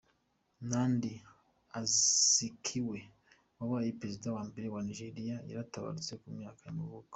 [0.61, 1.11] Nnamdi
[1.79, 2.99] Azikiwe,
[3.57, 7.09] wabaye perezida wa mbere wa Nigeria yaratabarutse, ku myaka y’amavuko.